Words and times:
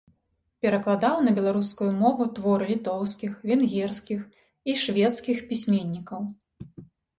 Перакладаў 0.65 1.19
на 1.27 1.33
беларускую 1.39 1.89
мову 2.03 2.23
творы 2.39 2.65
літоўскіх, 2.73 3.37
венгерскіх 3.51 4.19
і 4.27 4.71
шведскіх 4.87 5.47
пісьменнікаў. 5.53 6.21